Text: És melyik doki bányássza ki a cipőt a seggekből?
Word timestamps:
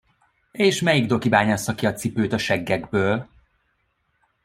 És 0.51 0.81
melyik 0.81 1.05
doki 1.05 1.29
bányássza 1.29 1.75
ki 1.75 1.85
a 1.85 1.93
cipőt 1.93 2.33
a 2.33 2.37
seggekből? 2.37 3.27